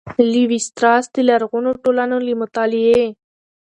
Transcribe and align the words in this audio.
''لېوي 0.31 0.59
ستراس 0.67 1.05
د 1.15 1.17
لرغونو 1.29 1.69
ټولنو 1.83 2.15
له 2.25 2.33
مطالعې 2.41 3.05